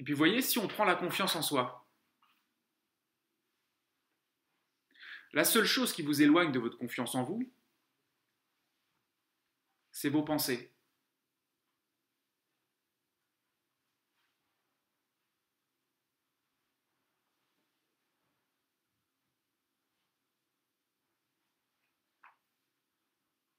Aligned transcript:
Et 0.00 0.02
puis 0.02 0.14
vous 0.14 0.18
voyez, 0.18 0.40
si 0.40 0.58
on 0.58 0.66
prend 0.66 0.84
la 0.86 0.94
confiance 0.94 1.36
en 1.36 1.42
soi, 1.42 1.86
la 5.34 5.44
seule 5.44 5.66
chose 5.66 5.92
qui 5.92 6.00
vous 6.02 6.22
éloigne 6.22 6.52
de 6.52 6.58
votre 6.58 6.78
confiance 6.78 7.14
en 7.14 7.22
vous, 7.22 7.52
c'est 9.92 10.08
vos 10.08 10.22
pensées. 10.22 10.72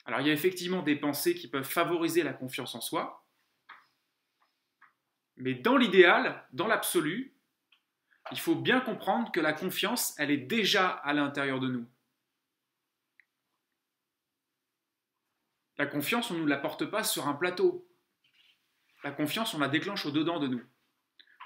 Alors 0.06 0.22
il 0.22 0.28
y 0.28 0.32
a 0.32 0.34
effectivement 0.34 0.82
des 0.82 0.96
pensées 0.96 1.36
qui 1.36 1.48
peuvent 1.48 1.64
favoriser 1.64 2.24
la 2.24 2.34
confiance 2.34 2.74
en 2.74 2.82
soi, 2.82 3.24
mais 5.42 5.56
dans 5.56 5.76
l'idéal, 5.76 6.46
dans 6.54 6.68
l'absolu, 6.68 7.34
il 8.32 8.40
faut 8.40 8.56
bien 8.56 8.80
comprendre 8.80 9.32
que 9.32 9.40
la 9.40 9.54
confiance, 9.54 10.14
elle 10.20 10.30
est 10.30 10.38
déjà 10.38 10.90
à 10.90 11.14
l'intérieur 11.14 11.60
de 11.60 11.68
nous. 11.68 11.88
La 15.78 15.88
confiance, 15.88 16.30
on 16.30 16.36
ne 16.36 16.42
nous 16.42 16.46
la 16.46 16.60
porte 16.60 16.86
pas 16.86 17.04
sur 17.04 17.28
un 17.28 17.34
plateau. 17.34 17.90
La 19.04 19.12
confiance, 19.12 19.56
on 19.56 19.60
la 19.60 19.68
déclenche 19.68 20.06
au-dedans 20.06 20.40
de 20.40 20.48
nous. 20.48 20.62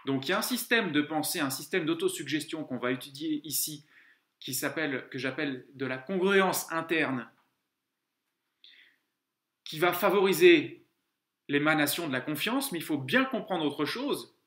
Donc 0.06 0.28
il 0.28 0.32
y 0.32 0.34
a 0.34 0.40
un 0.40 0.44
système 0.44 0.92
de 0.92 1.02
pensée, 1.02 1.40
un 1.40 1.50
système 1.50 1.86
d'autosuggestion 1.86 2.66
qu'on 2.66 2.78
va 2.78 2.92
étudier 2.92 3.40
ici, 3.48 3.88
qui 4.42 4.54
s'appelle, 4.54 5.08
que 5.10 5.18
j'appelle 5.18 5.66
de 5.74 5.86
la 5.86 5.98
congruence 5.98 6.70
interne, 6.72 7.32
qui 9.64 9.80
va 9.80 9.94
favoriser 9.94 10.85
l'émanation 11.48 12.08
de 12.08 12.14
la 12.14 12.22
confiance, 12.22 12.72
mais 12.72 12.80
il 12.80 12.84
faut 12.84 12.98
bien 12.98 13.26
comprendre 13.26 13.66
autre 13.66 13.86
chose. 13.86 14.38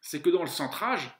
C'est 0.00 0.22
que 0.22 0.30
dans 0.30 0.42
le 0.42 0.48
centrage, 0.48 1.10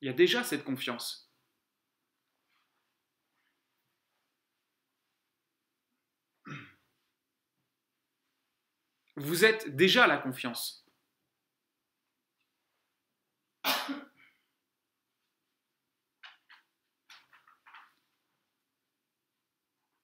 il 0.00 0.06
y 0.06 0.08
a 0.10 0.12
déjà 0.12 0.44
cette 0.44 0.64
confiance. 0.64 1.26
vous 9.16 9.44
êtes 9.44 9.74
déjà 9.74 10.06
la 10.06 10.18
confiance. 10.18 10.85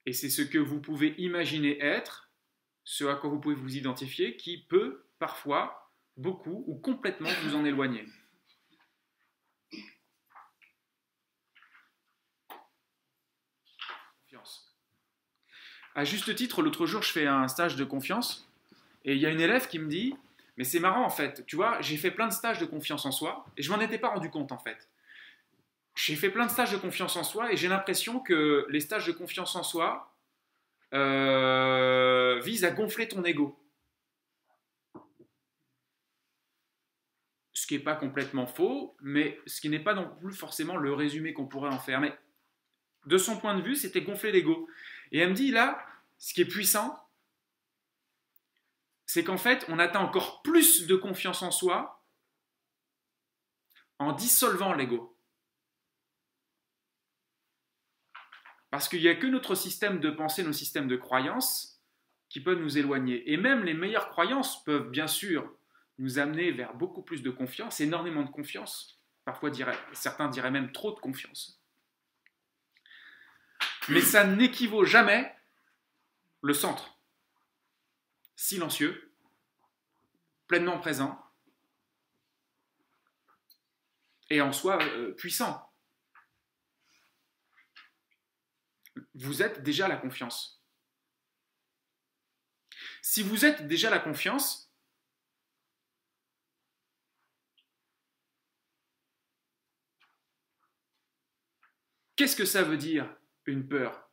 Et 0.06 0.12
c'est 0.12 0.31
ce 0.31 0.42
que 0.42 0.58
vous 0.58 0.81
pouvez 0.81 1.14
imaginer 1.19 1.81
être, 1.81 2.31
ce 2.84 3.05
à 3.05 3.14
quoi 3.14 3.31
vous 3.31 3.39
pouvez 3.39 3.55
vous 3.55 3.77
identifier, 3.77 4.36
qui 4.36 4.58
peut 4.58 5.05
parfois, 5.19 5.92
beaucoup 6.17 6.64
ou 6.67 6.75
complètement 6.75 7.31
vous 7.45 7.55
en 7.55 7.64
éloigner. 7.64 8.05
Confiance. 14.25 14.77
À 15.95 16.05
juste 16.05 16.34
titre, 16.34 16.62
l'autre 16.62 16.86
jour, 16.86 17.03
je 17.03 17.12
fais 17.12 17.27
un 17.27 17.48
stage 17.48 17.77
de 17.77 17.84
confiance 17.84 18.48
et 19.05 19.14
il 19.14 19.20
y 19.20 19.27
a 19.27 19.30
une 19.30 19.41
élève 19.41 19.69
qui 19.69 19.78
me 19.78 19.89
dit, 19.89 20.14
mais 20.56 20.64
c'est 20.64 20.80
marrant 20.80 21.05
en 21.05 21.11
fait, 21.11 21.47
tu 21.47 21.56
vois, 21.56 21.80
j'ai 21.80 21.97
fait 21.97 22.11
plein 22.11 22.28
de 22.28 22.33
stages 22.33 22.58
de 22.58 22.67
confiance 22.67 23.05
en 23.06 23.12
soi 23.12 23.47
et 23.56 23.62
je 23.62 23.70
m'en 23.70 23.80
étais 23.80 23.98
pas 23.98 24.08
rendu 24.08 24.30
compte 24.30 24.52
en 24.52 24.58
fait. 24.58 24.89
J'ai 26.05 26.17
fait 26.17 26.30
plein 26.30 26.46
de 26.46 26.51
stages 26.51 26.73
de 26.73 26.79
confiance 26.79 27.14
en 27.14 27.23
soi 27.23 27.52
et 27.52 27.57
j'ai 27.57 27.68
l'impression 27.68 28.18
que 28.18 28.67
les 28.70 28.80
stages 28.80 29.07
de 29.07 29.13
confiance 29.13 29.55
en 29.55 29.63
soi 29.63 30.13
euh, 30.92 32.40
visent 32.40 32.64
à 32.64 32.73
gonfler 32.73 33.07
ton 33.07 33.23
ego. 33.24 33.57
Ce 37.52 37.68
qui 37.68 37.74
n'est 37.74 37.85
pas 37.85 37.95
complètement 37.95 38.48
faux, 38.48 38.96
mais 39.01 39.39
ce 39.46 39.61
qui 39.61 39.68
n'est 39.68 39.79
pas 39.79 39.95
non 39.95 40.12
plus 40.20 40.35
forcément 40.35 40.77
le 40.77 40.92
résumé 40.92 41.35
qu'on 41.35 41.46
pourrait 41.46 41.73
en 41.73 41.79
faire. 41.79 42.01
Mais 42.01 42.18
de 43.07 43.17
son 43.17 43.39
point 43.39 43.57
de 43.57 43.62
vue, 43.62 43.77
c'était 43.77 44.02
gonfler 44.02 44.33
l'ego. 44.33 44.68
Et 45.12 45.20
elle 45.20 45.30
me 45.30 45.35
dit 45.35 45.52
là, 45.52 45.86
ce 46.18 46.35
qui 46.35 46.41
est 46.41 46.46
puissant, 46.46 46.98
c'est 49.07 49.23
qu'en 49.23 49.39
fait, 49.39 49.64
on 49.68 49.79
atteint 49.79 50.01
encore 50.01 50.42
plus 50.42 50.89
de 50.89 50.96
confiance 50.96 51.42
en 51.42 51.52
soi 51.52 52.05
en 54.01 54.11
dissolvant 54.11 54.73
l'ego. 54.73 55.11
Parce 58.72 58.88
qu'il 58.88 59.02
n'y 59.02 59.08
a 59.08 59.14
que 59.14 59.27
notre 59.27 59.55
système 59.55 60.00
de 60.00 60.10
pensée, 60.10 60.42
nos 60.42 60.55
systèmes 60.55 60.88
de 60.88 60.96
croyances 60.96 61.78
qui 62.30 62.40
peuvent 62.40 62.58
nous 62.58 62.78
éloigner. 62.78 63.30
Et 63.30 63.36
même 63.36 63.64
les 63.64 63.74
meilleures 63.74 64.08
croyances 64.08 64.64
peuvent 64.64 64.88
bien 64.88 65.06
sûr 65.06 65.55
nous 65.98 66.18
amener 66.18 66.52
vers 66.52 66.72
beaucoup 66.72 67.02
plus 67.02 67.22
de 67.22 67.28
confiance, 67.28 67.82
énormément 67.82 68.22
de 68.22 68.30
confiance. 68.30 68.98
Parfois, 69.27 69.50
certains 69.92 70.28
diraient 70.28 70.50
même 70.50 70.72
trop 70.72 70.90
de 70.90 70.98
confiance. 71.00 71.62
Mais 73.90 74.00
ça 74.00 74.24
n'équivaut 74.24 74.86
jamais 74.86 75.30
le 76.40 76.55
centre 76.55 76.98
silencieux, 78.36 79.12
pleinement 80.46 80.78
présent, 80.78 81.22
et 84.30 84.40
en 84.40 84.52
soi 84.52 84.82
euh, 84.82 85.12
puissant. 85.12 85.71
Vous 89.22 89.40
êtes 89.40 89.62
déjà 89.62 89.86
la 89.86 89.96
confiance. 89.96 90.60
Si 93.02 93.22
vous 93.22 93.44
êtes 93.44 93.68
déjà 93.68 93.88
la 93.88 94.00
confiance, 94.00 94.74
qu'est-ce 102.16 102.34
que 102.34 102.44
ça 102.44 102.64
veut 102.64 102.77
dire 102.77 103.16
une 103.46 103.68
peur? 103.68 104.11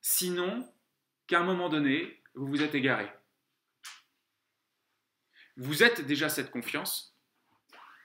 Sinon 0.00 0.72
qu'à 1.26 1.40
un 1.40 1.44
moment 1.44 1.68
donné, 1.68 2.22
vous 2.34 2.46
vous 2.46 2.62
êtes 2.62 2.76
égaré. 2.76 3.10
Vous 5.56 5.82
êtes 5.82 6.02
déjà 6.02 6.28
cette 6.28 6.52
confiance 6.52 7.18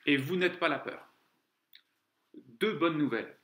et 0.07 0.17
vous 0.17 0.37
n'êtes 0.37 0.57
pas 0.57 0.69
la 0.69 0.79
peur. 0.79 1.13
Deux 2.33 2.73
bonnes 2.73 2.97
nouvelles. 2.97 3.40